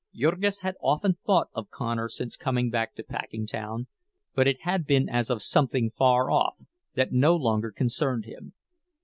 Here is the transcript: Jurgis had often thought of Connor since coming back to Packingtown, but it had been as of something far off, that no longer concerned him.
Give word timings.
Jurgis 0.15 0.61
had 0.61 0.75
often 0.81 1.17
thought 1.27 1.49
of 1.53 1.69
Connor 1.69 2.09
since 2.09 2.35
coming 2.35 2.71
back 2.71 2.95
to 2.95 3.03
Packingtown, 3.03 3.85
but 4.33 4.47
it 4.47 4.61
had 4.61 4.87
been 4.87 5.07
as 5.07 5.29
of 5.29 5.43
something 5.43 5.91
far 5.91 6.31
off, 6.31 6.55
that 6.95 7.11
no 7.11 7.35
longer 7.35 7.71
concerned 7.71 8.25
him. 8.25 8.53